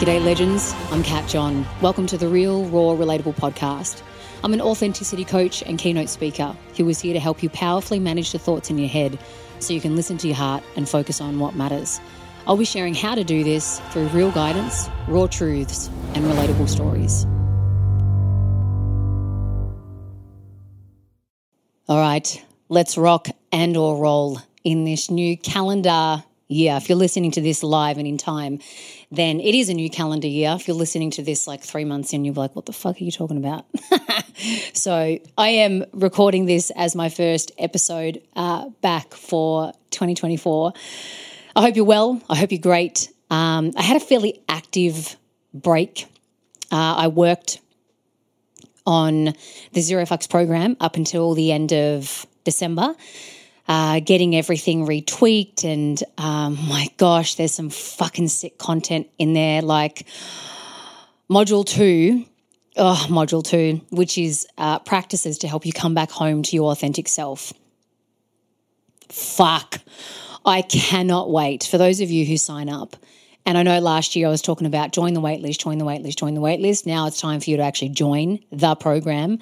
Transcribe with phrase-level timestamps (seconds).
[0.00, 0.74] G'day, legends.
[0.92, 1.66] I'm Kat Jahn.
[1.82, 4.00] Welcome to the Real, Raw, Relatable podcast.
[4.42, 8.32] I'm an authenticity coach and keynote speaker who is here to help you powerfully manage
[8.32, 9.18] the thoughts in your head
[9.58, 12.00] so you can listen to your heart and focus on what matters.
[12.46, 17.26] I'll be sharing how to do this through real guidance, raw truths, and relatable stories.
[21.90, 26.76] All right, let's rock and or roll in this new calendar year.
[26.76, 28.60] If you're listening to this live and in time,
[29.10, 30.54] then it is a new calendar year.
[30.58, 33.04] If you're listening to this like three months in, you're like, what the fuck are
[33.04, 33.66] you talking about?
[34.72, 40.72] so I am recording this as my first episode uh, back for 2024.
[41.56, 42.22] I hope you're well.
[42.30, 43.08] I hope you're great.
[43.30, 45.16] Um, I had a fairly active
[45.52, 46.06] break.
[46.70, 47.60] Uh, I worked
[48.86, 49.34] on
[49.72, 52.94] the Zero Fucks program up until the end of December
[53.70, 55.62] uh, getting everything retweaked.
[55.62, 59.62] And um, my gosh, there's some fucking sick content in there.
[59.62, 60.08] Like
[61.30, 62.24] module two,
[62.76, 66.72] oh, module two, which is uh, practices to help you come back home to your
[66.72, 67.52] authentic self.
[69.08, 69.78] Fuck.
[70.44, 72.96] I cannot wait for those of you who sign up
[73.50, 76.14] and I know last year I was talking about join the waitlist, join the waitlist,
[76.14, 76.86] join the waitlist.
[76.86, 79.40] Now it's time for you to actually join the program.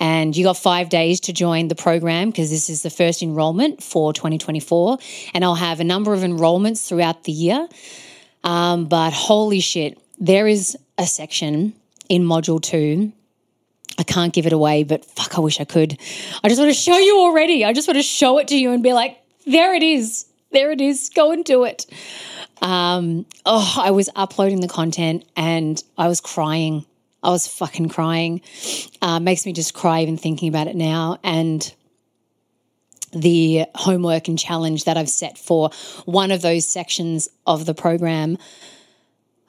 [0.00, 3.82] And you got five days to join the program because this is the first enrollment
[3.82, 4.96] for 2024.
[5.34, 7.68] And I'll have a number of enrollments throughout the year.
[8.42, 11.74] Um, but holy shit, there is a section
[12.08, 13.12] in module two.
[13.98, 16.00] I can't give it away, but fuck, I wish I could.
[16.42, 17.66] I just want to show you already.
[17.66, 20.24] I just want to show it to you and be like, there it is.
[20.52, 21.10] There it is.
[21.14, 21.86] Go and do it.
[22.60, 26.84] Um, oh, I was uploading the content and I was crying.
[27.22, 28.40] I was fucking crying.
[29.00, 31.18] Uh, makes me just cry even thinking about it now.
[31.22, 31.72] And
[33.12, 35.70] the homework and challenge that I've set for
[36.04, 38.38] one of those sections of the program.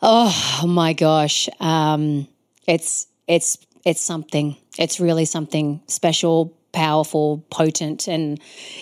[0.02, 2.28] Oh my gosh, um,
[2.68, 4.58] it's it's it's something.
[4.78, 8.40] It's really something special, powerful, potent, and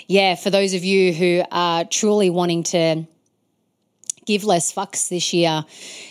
[0.08, 3.06] yeah, for those of you who are truly wanting to
[4.26, 5.66] give less fucks this year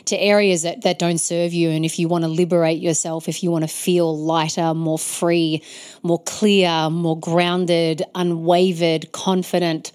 [0.05, 1.71] to areas that, that don't serve you.
[1.71, 5.63] And if you want to liberate yourself, if you want to feel lighter, more free,
[6.03, 9.93] more clear, more grounded, unwavered, confident,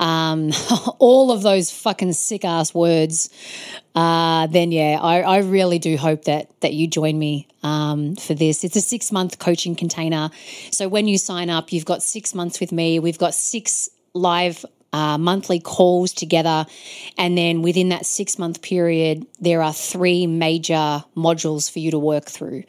[0.00, 0.50] um,
[0.98, 3.30] all of those fucking sick ass words,
[3.94, 8.34] uh, then yeah, I, I, really do hope that that you join me um, for
[8.34, 8.64] this.
[8.64, 10.30] It's a six month coaching container.
[10.70, 12.98] So when you sign up, you've got six months with me.
[12.98, 16.66] We've got six live uh, monthly calls together.
[17.18, 21.98] And then within that six month period, there are three major modules for you to
[21.98, 22.64] work through.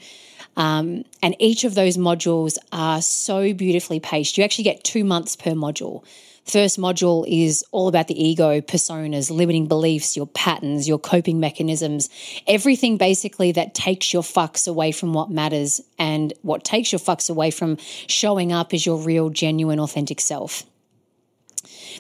[0.58, 4.38] Um, and each of those modules are so beautifully paced.
[4.38, 6.04] You actually get two months per module.
[6.52, 12.10] First module is all about the ego, personas, limiting beliefs, your patterns, your coping mechanisms,
[12.46, 17.30] everything basically that takes your fucks away from what matters and what takes your fucks
[17.30, 20.66] away from showing up as your real, genuine, authentic self.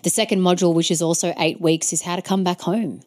[0.04, 3.04] The second module, which is also eight weeks, is how to come back home.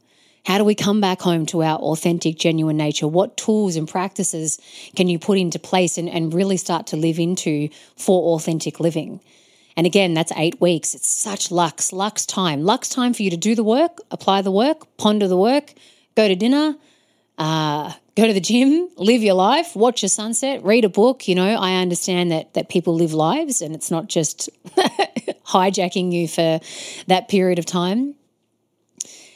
[0.47, 3.07] How do we come back home to our authentic, genuine nature?
[3.07, 4.59] What tools and practices
[4.97, 7.69] can you put into place and, and really start to live into
[7.99, 9.21] for authentic living?
[9.77, 10.95] And again, that's eight weeks.
[10.95, 12.63] It's such lux, lux time.
[12.63, 15.73] Lux time for you to do the work, apply the work, ponder the work,
[16.15, 16.77] go to dinner,
[17.39, 21.27] uh, go to the gym, live your life, watch a sunset, read a book.
[21.27, 24.49] You know, I understand that that people live lives and it's not just
[25.47, 26.61] hijacking you for
[27.09, 28.15] that period of time.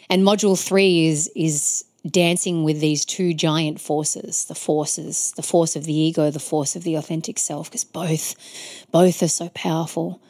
[0.08, 5.74] And module three is is dancing with these two giant forces the forces the force
[5.74, 10.22] of the ego the force of the authentic self because both both are so powerful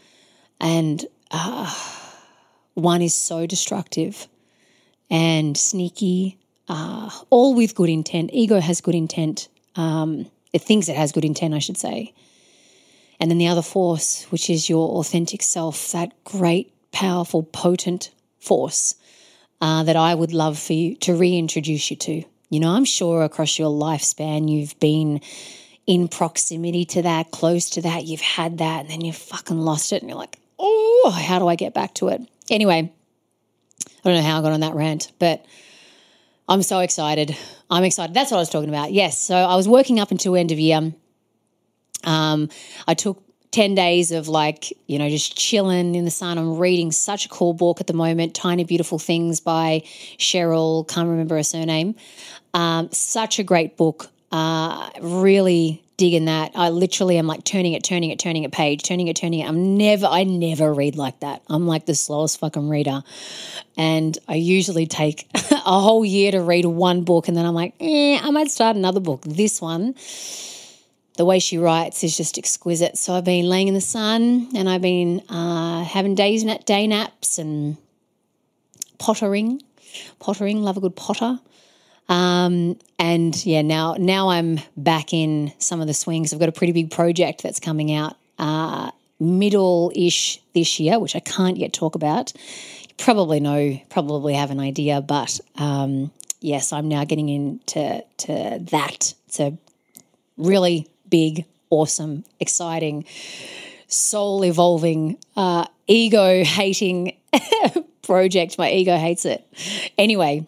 [0.60, 1.72] and uh,
[2.74, 4.28] one is so destructive
[5.10, 6.38] and sneaky
[6.68, 11.24] uh, all with good intent ego has good intent um, it thinks it has good
[11.24, 12.12] intent i should say
[13.20, 18.94] and then the other force, which is your authentic self, that great, powerful, potent force
[19.60, 22.22] uh, that I would love for you to reintroduce you to.
[22.50, 25.20] You know, I'm sure across your lifespan, you've been
[25.86, 29.92] in proximity to that, close to that, you've had that, and then you've fucking lost
[29.92, 32.20] it, and you're like, oh, how do I get back to it?
[32.50, 32.92] Anyway,
[33.86, 35.44] I don't know how I got on that rant, but
[36.48, 37.36] I'm so excited.
[37.70, 38.14] I'm excited.
[38.14, 38.92] That's what I was talking about.
[38.92, 39.18] Yes.
[39.18, 40.92] So I was working up until end of year.
[42.04, 42.48] Um,
[42.86, 46.38] I took 10 days of like, you know, just chilling in the sun.
[46.38, 49.82] I'm reading such a cool book at the moment, Tiny Beautiful Things by
[50.18, 51.94] Cheryl, can't remember her surname.
[52.54, 54.08] Um, such a great book.
[54.30, 56.52] Uh, really digging that.
[56.54, 59.48] I literally am like turning it, turning it, turning it page, turning it, turning it.
[59.48, 61.42] I'm never, I never read like that.
[61.48, 63.02] I'm like the slowest fucking reader.
[63.76, 67.74] And I usually take a whole year to read one book and then I'm like,
[67.80, 69.22] eh, I might start another book.
[69.22, 69.96] This one,
[71.16, 72.96] the way she writes is just exquisite.
[72.96, 77.38] So I've been laying in the sun and I've been uh, having days, day naps
[77.38, 77.76] and
[78.98, 79.62] pottering,
[80.20, 81.40] pottering, love a good potter.
[82.08, 86.32] Um, and yeah, now now I'm back in some of the swings.
[86.32, 88.90] I've got a pretty big project that's coming out uh,
[89.20, 92.32] middle ish this year, which I can't yet talk about.
[92.34, 96.10] You probably know, probably have an idea, but um,
[96.40, 99.14] yes, I'm now getting into to that.
[99.26, 99.56] It's a
[100.36, 103.04] really big, awesome, exciting,
[103.86, 107.16] soul evolving, uh, ego hating
[108.02, 108.58] project.
[108.58, 109.44] My ego hates it.
[109.98, 110.46] Anyway,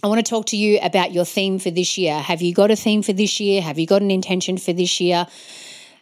[0.00, 2.20] I want to talk to you about your theme for this year.
[2.20, 3.60] Have you got a theme for this year?
[3.60, 5.26] Have you got an intention for this year?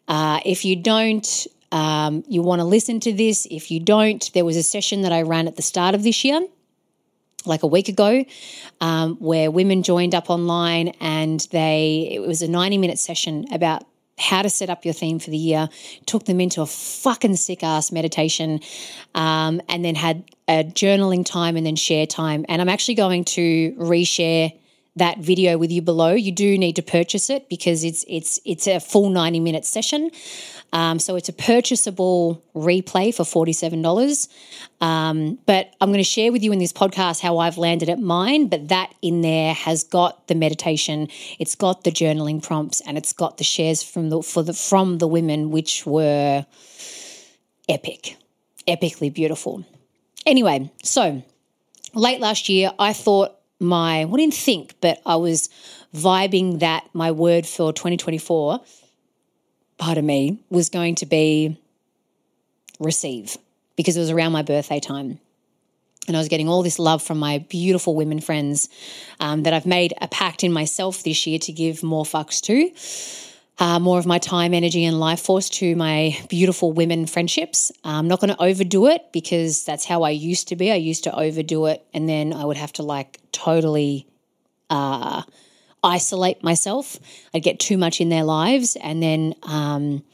[0.07, 3.47] Uh, if you don't, um, you want to listen to this.
[3.51, 6.27] If you don't, there was a session that I ran at the start of this
[6.27, 6.47] year,
[7.47, 8.27] like a week ago,
[8.83, 13.85] um, where women joined up online and they, it was a 90 minute session about
[14.19, 15.69] how to set up your theme for the year,
[16.07, 18.61] took them into a fucking sick ass meditation,
[19.15, 22.45] um, and then had a journaling time and then share time.
[22.49, 24.53] And I'm actually going to reshare
[24.97, 26.13] that video with you below.
[26.13, 30.11] You do need to purchase it because it's it's it's a full 90 minute session.
[30.73, 34.29] Um, so it's a purchasable replay for $47.
[34.81, 38.01] Um, but I'm going to share with you in this podcast how I've landed at
[38.01, 38.49] mine.
[38.49, 41.09] But that in there has got the meditation,
[41.39, 44.99] it's got the journaling prompts, and it's got the shares from the for the from
[44.99, 46.45] the women, which were
[47.69, 48.17] epic,
[48.67, 49.65] epically beautiful.
[50.25, 51.23] Anyway, so
[51.95, 55.49] late last year, I thought my, well, I didn't think, but I was
[55.95, 58.61] vibing that my word for 2024
[59.79, 61.59] part of me was going to be
[62.79, 63.37] receive
[63.77, 65.19] because it was around my birthday time.
[66.09, 68.69] And I was getting all this love from my beautiful women friends
[69.19, 73.36] um, that I've made a pact in myself this year to give more fucks to.
[73.59, 77.73] Uh, more of my time, energy, and life force to my beautiful women friendships.
[77.85, 80.71] I'm not going to overdo it because that's how I used to be.
[80.71, 84.07] I used to overdo it, and then I would have to like totally
[84.69, 85.23] uh,
[85.83, 86.99] isolate myself.
[87.33, 90.05] I'd get too much in their lives, and then um,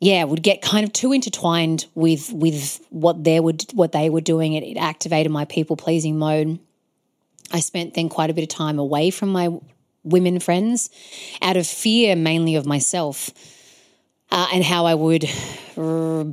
[0.00, 4.22] yeah, would get kind of too intertwined with with what they would what they were
[4.22, 4.54] doing.
[4.54, 6.58] It, it activated my people pleasing mode.
[7.52, 9.48] I spent then quite a bit of time away from my
[10.04, 10.90] women friends
[11.42, 13.30] out of fear mainly of myself
[14.30, 15.28] uh, and how I would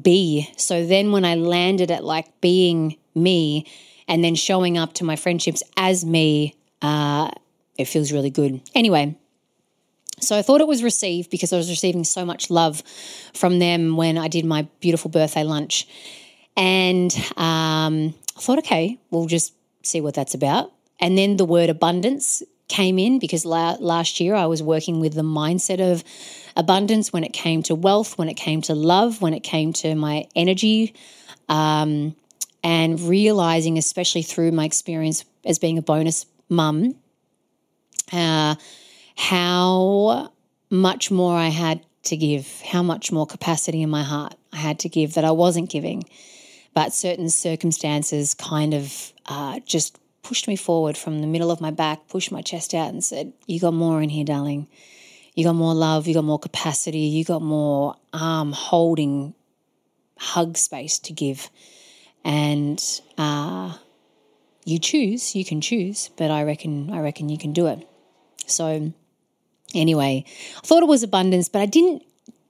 [0.03, 0.49] be.
[0.57, 3.65] So then when I landed at like being me
[4.07, 7.31] and then showing up to my friendships as me, uh,
[7.77, 8.61] it feels really good.
[8.75, 9.15] Anyway,
[10.19, 12.83] so I thought it was received because I was receiving so much love
[13.33, 15.87] from them when I did my beautiful birthday lunch.
[16.55, 19.53] And um, I thought, okay, we'll just
[19.83, 20.71] see what that's about.
[20.99, 25.13] And then the word abundance came in because la- last year I was working with
[25.13, 26.03] the mindset of
[26.55, 29.93] abundance when it came to wealth, when it came to love, when it came to
[29.93, 30.95] my energy.
[31.49, 32.15] Um,
[32.63, 36.95] and realizing, especially through my experience as being a bonus mum,
[38.11, 38.55] uh,
[39.15, 40.31] how
[40.69, 44.79] much more I had to give, how much more capacity in my heart I had
[44.79, 46.03] to give that I wasn't giving.
[46.73, 51.71] But certain circumstances kind of uh, just pushed me forward from the middle of my
[51.71, 54.67] back, pushed my chest out, and said, You got more in here, darling.
[55.33, 59.33] You got more love, you got more capacity, you got more arm holding
[60.17, 61.49] hug space to give.
[62.23, 62.83] And
[63.17, 63.75] uh,
[64.65, 67.87] you choose, you can choose, but I reckon I reckon you can do it.
[68.45, 68.93] So,
[69.73, 70.25] anyway,
[70.57, 72.03] I thought it was abundance, but I didn't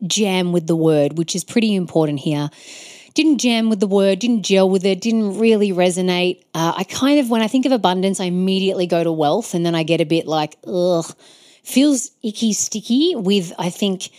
[0.07, 2.49] jam with the word, which is pretty important here.
[3.13, 6.43] Didn't jam with the word, didn't gel with it, didn't really resonate.
[6.53, 9.65] Uh, I kind of, when I think of abundance, I immediately go to wealth, and
[9.65, 11.13] then I get a bit like, ugh,
[11.63, 14.09] feels icky, sticky with, I think,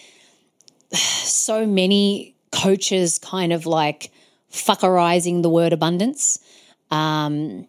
[0.93, 4.11] so many coaches kind of like
[4.53, 6.39] fuckerizing the word abundance.
[6.91, 7.67] Um,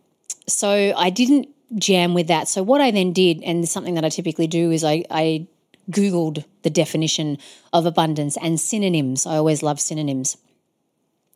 [0.47, 2.49] so I didn't jam with that.
[2.49, 5.47] So what I then did, and something that I typically do, is I, I
[5.89, 7.37] Googled the definition
[7.71, 9.25] of abundance and synonyms.
[9.25, 10.37] I always love synonyms.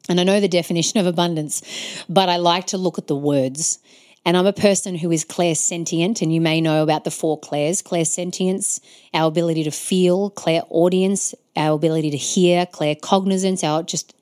[0.09, 1.61] And I know the definition of abundance,
[2.07, 3.79] but I like to look at the words.
[4.25, 7.81] And I'm a person who is clairsentient, and you may know about the four clairs
[7.81, 8.81] clairsentience,
[9.13, 14.13] our ability to feel, clairaudience, our ability to hear, claircognizance, our just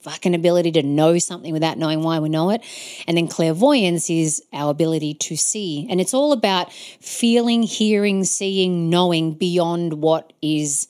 [0.00, 2.60] fucking ability to know something without knowing why we know it.
[3.06, 5.86] And then clairvoyance is our ability to see.
[5.88, 10.88] And it's all about feeling, hearing, seeing, knowing beyond what is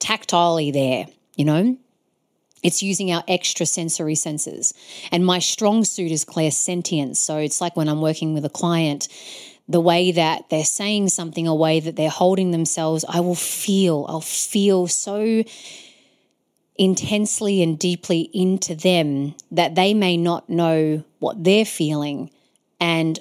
[0.00, 1.78] tactilely there, you know?
[2.62, 4.74] It's using our extra sensory senses.
[5.10, 7.16] And my strong suit is clairsentience.
[7.16, 9.08] So it's like when I'm working with a client,
[9.68, 14.04] the way that they're saying something, a way that they're holding themselves, I will feel,
[14.08, 15.44] I'll feel so
[16.76, 22.30] intensely and deeply into them that they may not know what they're feeling.
[22.80, 23.18] And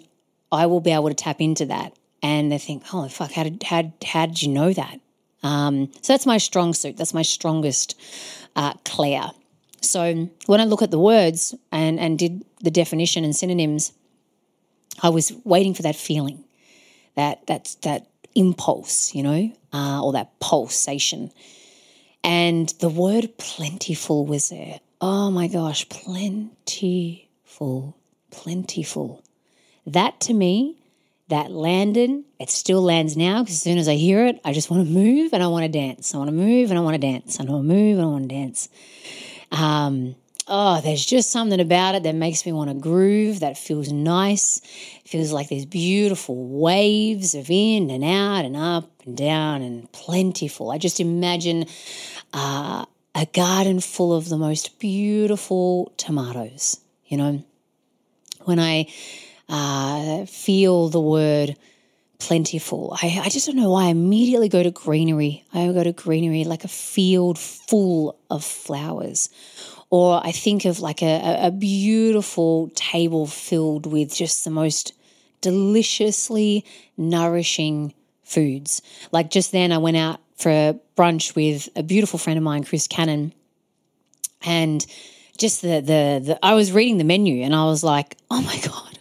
[0.51, 1.93] I will be able to tap into that.
[2.23, 4.99] And they think, oh, fuck, how did, how, how did you know that?
[5.43, 6.97] Um, so that's my strong suit.
[6.97, 7.99] That's my strongest
[8.55, 9.31] uh, clair.
[9.81, 13.93] So when I look at the words and, and did the definition and synonyms,
[15.01, 16.43] I was waiting for that feeling,
[17.15, 21.31] that that that impulse, you know, uh, or that pulsation.
[22.23, 24.81] And the word plentiful was there.
[24.99, 27.95] Oh my gosh, plentiful,
[28.29, 29.23] plentiful.
[29.85, 30.75] That to me
[31.29, 32.23] that landed.
[32.39, 34.93] It still lands now because as soon as I hear it, I just want to
[34.93, 36.13] move and I want to dance.
[36.13, 37.39] I want to move and I want to dance.
[37.39, 38.69] I want to move and I want to dance.
[39.51, 40.15] Um,
[40.47, 44.59] oh, there's just something about it that makes me want to groove, that feels nice.
[45.03, 49.91] It feels like there's beautiful waves of in and out and up and down and
[49.91, 50.71] plentiful.
[50.71, 51.65] I just imagine
[52.33, 57.43] uh, a garden full of the most beautiful tomatoes, you know.
[58.45, 58.87] When I
[59.49, 61.57] uh, feel the word
[62.19, 62.95] plentiful.
[63.01, 65.43] I, I just don't know why I immediately go to greenery.
[65.53, 69.29] I go to greenery like a field full of flowers.
[69.89, 74.93] Or I think of like a, a beautiful table filled with just the most
[75.41, 76.65] deliciously
[76.97, 78.81] nourishing foods.
[79.11, 82.87] Like just then, I went out for brunch with a beautiful friend of mine, Chris
[82.87, 83.33] Cannon,
[84.43, 84.85] and
[85.37, 88.57] just the the, the I was reading the menu and I was like, oh my
[88.59, 88.98] god,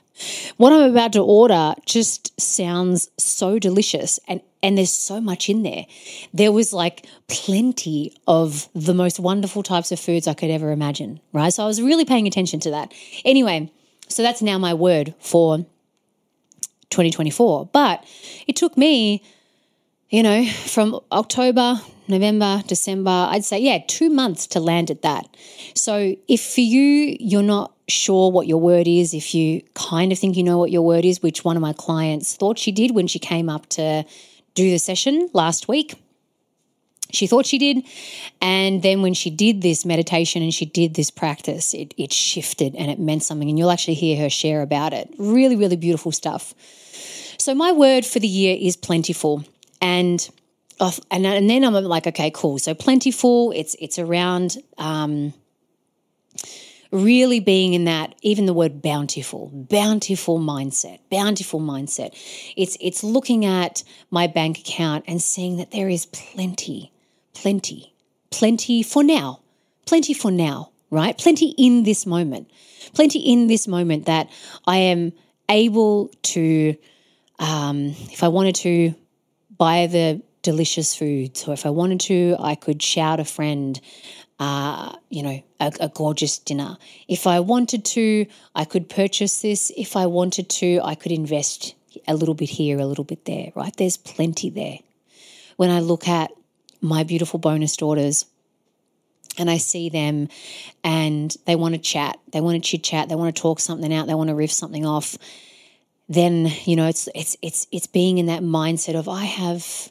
[0.57, 5.63] what I'm about to order just sounds so delicious and and there's so much in
[5.63, 5.87] there.
[6.35, 11.21] There was like plenty of the most wonderful types of foods I could ever imagine,
[11.33, 11.53] right?
[11.53, 12.93] So I was really paying attention to that.
[13.25, 13.71] Anyway,
[14.09, 15.59] so that's now my word for
[16.91, 17.71] 2024.
[17.73, 18.05] But
[18.47, 19.23] it took me,
[20.11, 25.29] you know, from October, November, December, I'd say, yeah, two months to land at that.
[25.75, 30.19] So if for you, you're not sure what your word is, if you kind of
[30.19, 32.95] think you know what your word is, which one of my clients thought she did
[32.95, 34.05] when she came up to
[34.55, 35.95] do the session last week.
[37.11, 37.85] She thought she did.
[38.43, 42.75] And then when she did this meditation and she did this practice, it, it shifted
[42.75, 43.49] and it meant something.
[43.49, 45.15] And you'll actually hear her share about it.
[45.19, 46.55] Really, really beautiful stuff.
[47.39, 49.45] So, my word for the year is plentiful.
[49.81, 50.29] And
[51.11, 52.59] and, and then I'm like, okay, cool.
[52.59, 53.53] So plentiful.
[53.55, 55.35] It's it's around um,
[56.91, 62.15] really being in that even the word bountiful bountiful mindset bountiful mindset
[62.57, 66.91] it's it's looking at my bank account and seeing that there is plenty
[67.35, 67.93] plenty
[68.31, 69.41] plenty for now
[69.85, 72.51] plenty for now right plenty in this moment
[72.95, 74.31] plenty in this moment that
[74.67, 75.13] i am
[75.51, 76.75] able to
[77.39, 78.95] um, if i wanted to
[79.59, 83.81] buy the delicious food so if i wanted to i could shout a friend
[84.41, 86.77] uh, you know, a, a, gorgeous dinner.
[87.09, 89.73] If I wanted to, I could purchase this.
[89.77, 91.75] If I wanted to, I could invest
[92.07, 93.75] a little bit here, a little bit there, right?
[93.77, 94.79] There's plenty there.
[95.57, 96.31] When I look at
[96.81, 98.27] my beautiful bonus daughters,
[99.39, 100.29] and I see them
[100.83, 103.93] and they want to chat, they want to chit chat, they want to talk something
[103.95, 105.17] out, they want to riff something off,
[106.09, 109.91] then, you know, it's it's it's it's being in that mindset of I have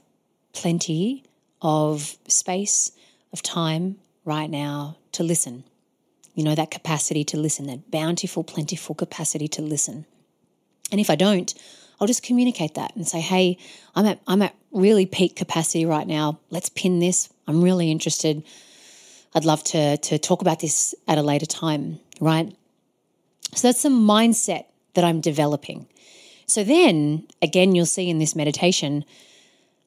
[0.54, 1.24] plenty
[1.62, 2.92] of space,
[3.32, 5.64] of time, right now to listen.
[6.34, 10.06] You know, that capacity to listen, that bountiful, plentiful capacity to listen.
[10.92, 11.54] And if I don't,
[12.00, 13.58] I'll just communicate that and say, hey,
[13.96, 16.40] I'm at I'm at really peak capacity right now.
[16.50, 17.30] Let's pin this.
[17.48, 18.44] I'm really interested.
[19.34, 22.56] I'd love to, to talk about this at a later time, right?
[23.54, 25.88] So that's the mindset that I'm developing.
[26.48, 29.04] So then, again, you'll see in this meditation,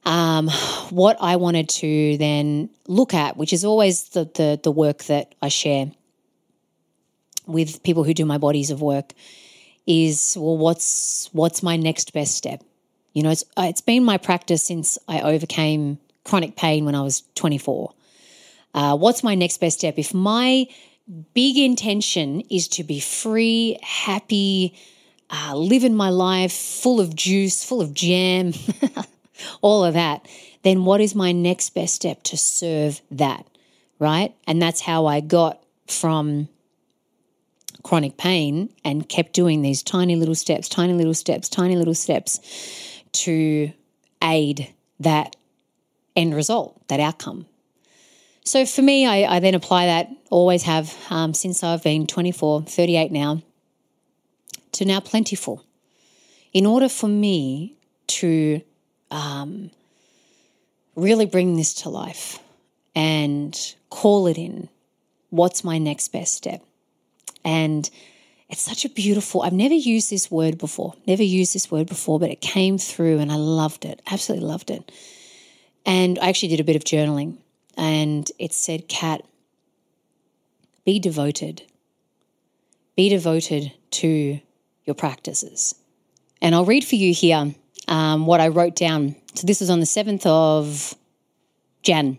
[0.04, 0.48] um,
[0.90, 5.34] what I wanted to then look at, which is always the, the, the work that
[5.40, 5.90] I share
[7.46, 9.14] with people who do my bodies of work,
[9.86, 12.62] is well, what's what's my next best step?
[13.14, 17.00] You know, it's uh, it's been my practice since I overcame chronic pain when I
[17.00, 17.92] was 24.
[18.74, 19.94] Uh, what's my next best step?
[19.96, 20.66] If my
[21.34, 24.74] big intention is to be free, happy,
[25.30, 28.52] uh, living my life full of juice, full of jam.
[29.60, 30.26] all of that,
[30.62, 33.46] then what is my next best step to serve that?
[33.98, 34.34] Right.
[34.46, 36.48] And that's how I got from
[37.82, 42.40] chronic pain and kept doing these tiny little steps, tiny little steps, tiny little steps
[43.12, 43.72] to
[44.22, 45.36] aid that
[46.16, 47.46] end result, that outcome.
[48.44, 52.62] So for me, I, I then apply that, always have um, since I've been 24,
[52.62, 53.42] 38 now,
[54.80, 55.62] to now plentiful.
[56.54, 58.62] In order for me to
[59.10, 59.70] um,
[60.96, 62.38] really bring this to life
[62.94, 64.70] and call it in,
[65.28, 66.64] what's my next best step?
[67.44, 67.90] And
[68.48, 72.18] it's such a beautiful, I've never used this word before, never used this word before,
[72.18, 74.90] but it came through and I loved it, absolutely loved it.
[75.84, 77.36] And I actually did a bit of journaling
[77.76, 79.22] and it said, Kat,
[80.86, 81.64] be devoted.
[82.96, 84.40] Be devoted to
[84.84, 85.74] your practices.
[86.42, 87.54] And I'll read for you here
[87.88, 89.16] um, what I wrote down.
[89.34, 90.94] So this was on the 7th of
[91.82, 92.18] Jan.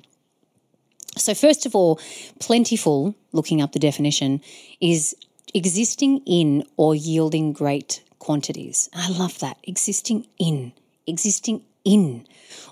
[1.18, 2.00] So, first of all,
[2.40, 4.42] plentiful, looking up the definition,
[4.80, 5.16] is
[5.54, 8.90] existing in or yielding great quantities.
[8.94, 9.58] I love that.
[9.64, 10.72] Existing in,
[11.06, 12.26] existing in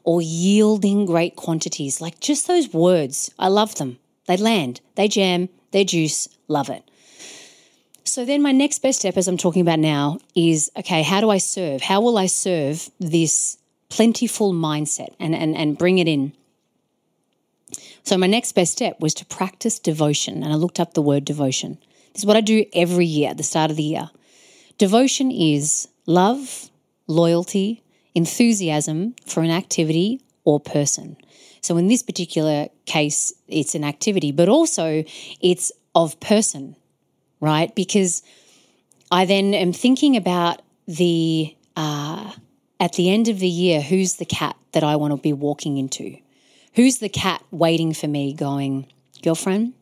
[0.03, 1.99] or yielding great quantities.
[1.99, 3.99] Like just those words, I love them.
[4.27, 6.83] They land, they jam, they juice, love it.
[8.09, 11.29] So then my next best step, as I'm talking about now, is okay, how do
[11.29, 11.83] I serve?
[11.83, 13.57] How will I serve this
[13.89, 16.33] plentiful mindset and, and, and bring it in?
[18.01, 20.41] So my next best step was to practice devotion.
[20.41, 21.77] And I looked up the word devotion.
[22.13, 24.09] This is what I do every year at the start of the year.
[24.79, 26.71] Devotion is love,
[27.05, 27.83] loyalty,
[28.15, 31.15] enthusiasm for an activity or person.
[31.61, 35.03] So in this particular case, it's an activity, but also
[35.41, 36.75] it's of person,
[37.39, 37.73] right?
[37.75, 38.21] Because
[39.11, 42.31] I then am thinking about the, uh,
[42.79, 45.77] at the end of the year, who's the Kat that I want to be walking
[45.77, 46.17] into?
[46.75, 48.87] Who's the Kat waiting for me going,
[49.21, 49.73] girlfriend,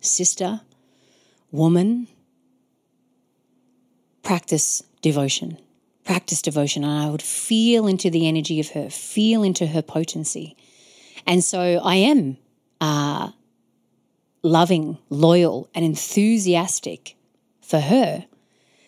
[0.00, 0.60] sister,
[1.50, 2.08] woman?
[4.22, 5.58] Practice devotion.
[6.04, 6.84] Practice devotion.
[6.84, 10.56] And I would feel into the energy of her, feel into her potency.
[11.26, 12.36] And so I am
[12.80, 13.30] uh,
[14.48, 17.16] loving, loyal, and enthusiastic
[17.60, 18.26] for her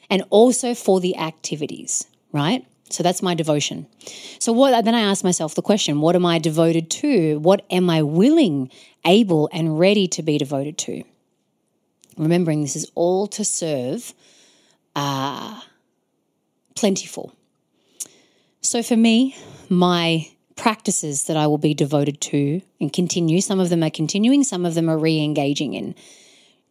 [0.08, 2.66] and also for the activities, right?
[2.90, 3.86] So that's my devotion.
[4.40, 7.38] So what then I ask myself the question, what am I devoted to?
[7.38, 8.70] What am I willing,
[9.04, 11.04] able and ready to be devoted to?
[12.16, 14.12] Remembering this is all to serve
[14.96, 15.60] uh,
[16.74, 17.32] plentiful.
[18.60, 19.36] So for me,
[19.68, 20.28] my
[20.60, 24.66] practices that I will be devoted to and continue, some of them are continuing, some
[24.66, 25.94] of them are re-engaging in.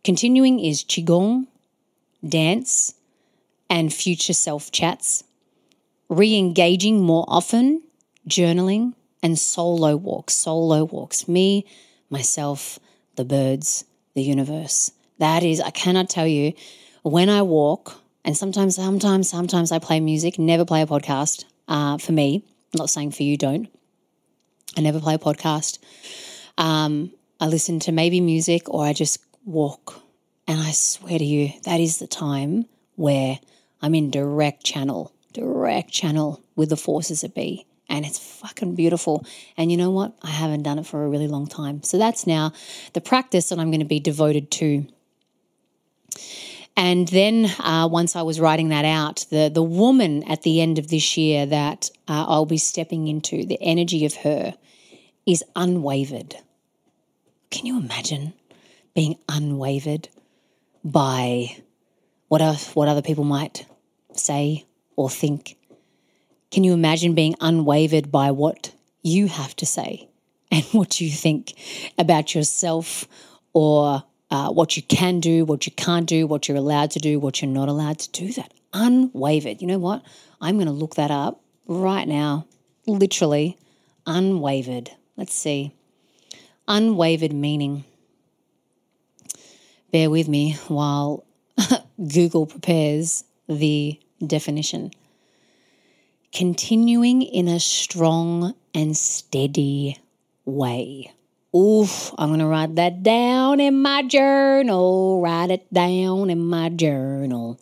[0.03, 1.47] Continuing is qigong,
[2.27, 2.93] dance,
[3.67, 5.23] and future self chats
[6.07, 7.81] re engaging more often,
[8.27, 10.35] journaling, and solo walks.
[10.35, 11.27] Solo walks.
[11.27, 11.65] Me,
[12.11, 12.79] myself,
[13.15, 14.91] the birds, the universe.
[15.17, 16.53] That is, I cannot tell you,
[17.01, 21.97] when I walk, and sometimes, sometimes, sometimes I play music, never play a podcast uh,
[21.97, 22.43] for me.
[22.73, 23.67] I'm not saying for you, don't.
[24.77, 25.79] I never play a podcast.
[26.57, 30.01] Um, I listen to maybe music or I just walk.
[30.47, 33.39] And I swear to you, that is the time where
[33.81, 37.65] I'm in direct channel direct channel with the forces that be.
[37.87, 39.25] And it's fucking beautiful.
[39.57, 40.13] And you know what?
[40.21, 41.81] I haven't done it for a really long time.
[41.81, 42.53] So that's now
[42.93, 44.85] the practice that I'm going to be devoted to.
[46.75, 50.79] And then uh, once I was writing that out, the, the woman at the end
[50.79, 54.55] of this year that uh, I'll be stepping into, the energy of her
[55.25, 56.35] is unwavered.
[57.51, 58.33] Can you imagine
[58.95, 60.09] being unwavered
[60.83, 61.57] by
[62.27, 63.65] what, else, what other people might
[64.13, 65.57] say or think?
[66.51, 70.09] Can you imagine being unwavered by what you have to say
[70.51, 71.53] and what you think
[71.97, 73.07] about yourself
[73.53, 77.19] or uh, what you can do, what you can't do, what you're allowed to do,
[77.19, 78.31] what you're not allowed to do?
[78.33, 79.61] That unwavered.
[79.61, 80.03] You know what?
[80.39, 82.45] I'm going to look that up right now.
[82.85, 83.57] Literally,
[84.05, 84.91] unwavered.
[85.17, 85.73] Let's see.
[86.67, 87.83] Unwavered meaning.
[89.91, 91.25] Bear with me while
[92.13, 94.91] Google prepares the definition.
[96.31, 99.97] Continuing in a strong and steady
[100.45, 101.11] way.
[101.55, 105.19] Oof, I'm going to write that down in my journal.
[105.19, 107.59] Write it down in my journal.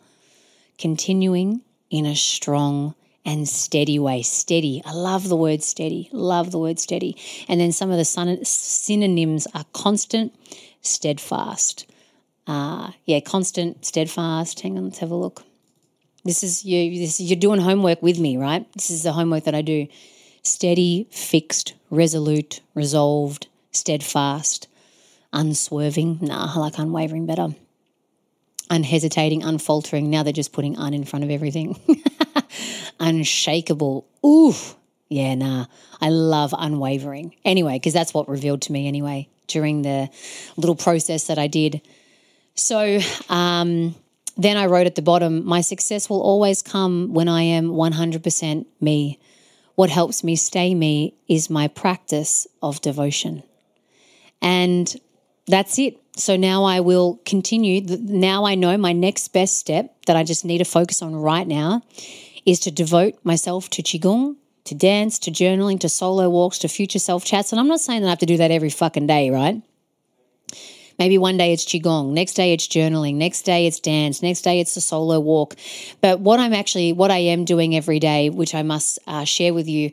[0.76, 4.20] Continuing in a strong and steady way.
[4.20, 4.82] Steady.
[4.84, 6.10] I love the word steady.
[6.12, 7.16] Love the word steady.
[7.48, 10.34] And then some of the synonyms are constant,
[10.82, 11.90] steadfast.
[12.46, 14.60] Uh, yeah, constant, steadfast.
[14.60, 15.44] Hang on, let's have a look.
[16.24, 16.98] This is you.
[16.98, 18.70] This is, you're doing homework with me, right?
[18.74, 19.86] This is the homework that I do.
[20.42, 24.68] Steady, fixed, resolute, resolved, steadfast.
[25.32, 26.18] unswerving.
[26.22, 27.48] Nah, I like unwavering better.
[28.70, 30.10] Unhesitating, unfaltering.
[30.10, 31.78] Now they're just putting un in front of everything.
[33.00, 34.06] Unshakable.
[34.24, 34.54] Ooh.
[35.08, 35.66] Yeah, nah.
[36.00, 37.34] I love unwavering.
[37.44, 40.08] Anyway, because that's what revealed to me anyway during the
[40.56, 41.80] little process that I did.
[42.54, 43.94] So um,
[44.36, 48.66] then I wrote at the bottom, my success will always come when I am 100%
[48.80, 49.18] me.
[49.74, 53.42] What helps me stay me is my practice of devotion.
[54.40, 54.94] And
[55.46, 55.98] that's it.
[56.16, 57.80] So now I will continue.
[57.82, 61.46] Now I know my next best step that I just need to focus on right
[61.46, 61.82] now
[62.44, 66.98] is to devote myself to Qigong, to dance, to journaling, to solo walks, to future
[66.98, 67.52] self chats.
[67.52, 69.62] And I'm not saying that I have to do that every fucking day, right?
[70.98, 74.58] Maybe one day it's Qigong, next day it's journaling, next day it's dance, next day
[74.58, 75.54] it's a solo walk.
[76.00, 79.54] But what I'm actually, what I am doing every day, which I must uh, share
[79.54, 79.92] with you,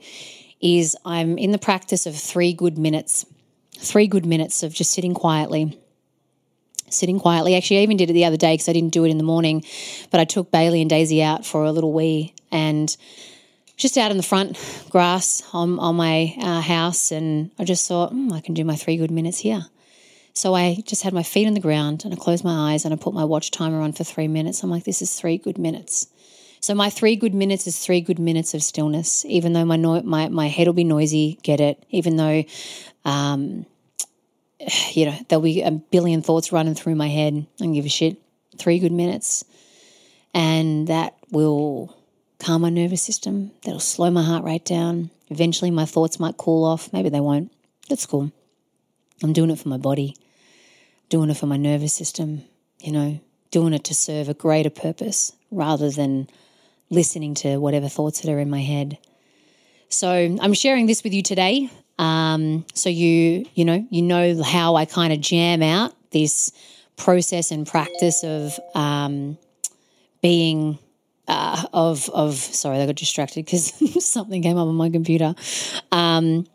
[0.62, 3.24] is I'm in the practice of three good minutes,
[3.80, 5.80] three good minutes of just sitting quietly
[6.90, 7.56] sitting quietly.
[7.56, 9.24] Actually, I even did it the other day because I didn't do it in the
[9.24, 9.64] morning,
[10.12, 12.96] but I took Bailey and Daisy out for a little wee and
[13.78, 14.58] just out in the front
[14.90, 17.12] grass on, on my uh, house.
[17.12, 19.66] And I just thought, mm, I can do my three good minutes here.
[20.34, 22.94] So I just had my feet on the ground and I closed my eyes and
[22.94, 24.64] I put my watch timer on for three minutes.
[24.64, 26.08] I'm like, this is three good minutes.
[26.66, 30.02] So my three good minutes is three good minutes of stillness, even though my no-
[30.02, 31.38] my my head will be noisy.
[31.44, 31.86] Get it?
[31.92, 32.44] Even though,
[33.06, 33.68] um,
[34.94, 37.36] you know, there'll be a billion thoughts running through my head.
[37.36, 38.18] I don't give a shit.
[38.58, 39.46] Three good minutes,
[40.34, 41.96] and that will
[42.40, 43.52] calm my nervous system.
[43.64, 45.12] That'll slow my heart rate down.
[45.30, 46.92] Eventually, my thoughts might cool off.
[46.92, 47.52] Maybe they won't.
[47.90, 48.32] That's cool.
[49.22, 50.16] I'm doing it for my body
[51.10, 52.42] doing it for my nervous system,
[52.80, 53.20] you know,
[53.52, 56.28] doing it to serve a greater purpose rather than
[56.90, 58.98] listening to whatever thoughts that are in my head.
[59.90, 61.70] So I'm sharing this with you today.
[61.98, 66.52] Um, so you, you know, you know how I kind of jam out this
[66.98, 69.38] process and practice of um,
[70.22, 70.80] being
[71.28, 73.74] uh, of of sorry, I got distracted because
[74.06, 75.36] something came up on my computer.
[75.92, 76.46] Um,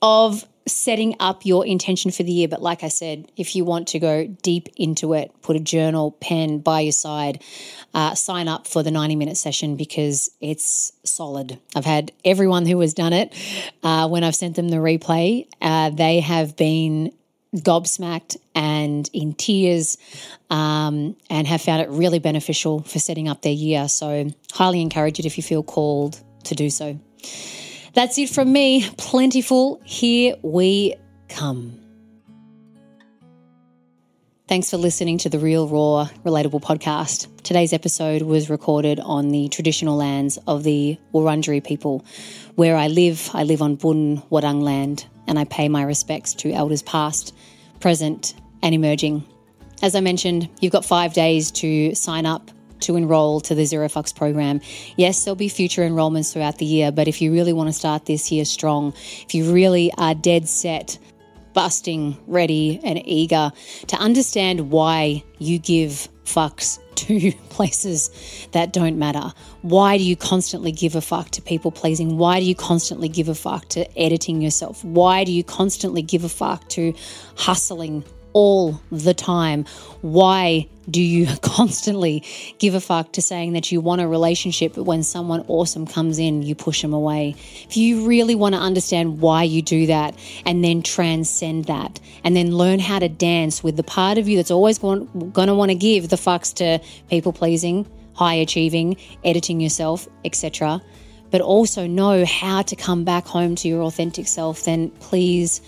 [0.00, 2.48] of setting up your intention for the year.
[2.48, 6.12] But like I said, if you want to go deep into it, put a journal,
[6.20, 7.42] pen by your side,
[7.94, 11.58] uh, sign up for the 90 minute session because it's solid.
[11.74, 13.34] I've had everyone who has done it,
[13.82, 17.12] uh, when I've sent them the replay, uh, they have been
[17.56, 19.96] gobsmacked and in tears
[20.50, 23.88] um, and have found it really beneficial for setting up their year.
[23.88, 26.98] So, highly encourage it if you feel called to do so.
[27.98, 28.88] That's it from me.
[28.96, 29.80] Plentiful.
[29.84, 30.94] Here we
[31.28, 31.80] come.
[34.46, 37.26] Thanks for listening to the Real Raw Relatable podcast.
[37.42, 42.04] Today's episode was recorded on the traditional lands of the Wurundjeri people.
[42.54, 46.52] Where I live, I live on Boon Wurrung land, and I pay my respects to
[46.52, 47.34] elders past,
[47.80, 48.32] present,
[48.62, 49.24] and emerging.
[49.82, 53.88] As I mentioned, you've got five days to sign up to enroll to the Zero
[53.88, 54.60] Fucks program.
[54.96, 58.06] Yes, there'll be future enrollments throughout the year, but if you really want to start
[58.06, 60.98] this year strong, if you really are dead set,
[61.54, 63.50] busting, ready, and eager
[63.88, 68.10] to understand why you give fucks to places
[68.52, 69.32] that don't matter?
[69.62, 72.18] Why do you constantly give a fuck to people pleasing?
[72.18, 74.84] Why do you constantly give a fuck to editing yourself?
[74.84, 76.94] Why do you constantly give a fuck to
[77.36, 79.64] hustling all the time.
[80.00, 82.24] Why do you constantly
[82.58, 86.18] give a fuck to saying that you want a relationship, but when someone awesome comes
[86.18, 87.34] in, you push them away?
[87.68, 92.36] If you really want to understand why you do that and then transcend that and
[92.36, 95.70] then learn how to dance with the part of you that's always going to want
[95.70, 100.82] to give the fucks to people pleasing, high achieving, editing yourself, etc.,
[101.30, 105.60] but also know how to come back home to your authentic self, then please,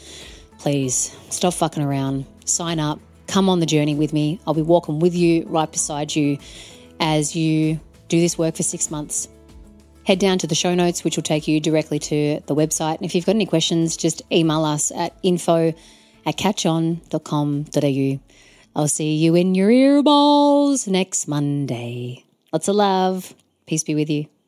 [0.58, 4.40] please stop fucking around sign up, come on the journey with me.
[4.46, 6.38] I'll be walking with you, right beside you,
[6.98, 9.28] as you do this work for six months.
[10.04, 12.96] Head down to the show notes, which will take you directly to the website.
[12.96, 15.72] And if you've got any questions, just email us at info
[16.26, 18.20] at katjahn.com.au.
[18.76, 22.24] I'll see you in your earballs next Monday.
[22.52, 23.34] Lots of love.
[23.66, 24.39] Peace be with you.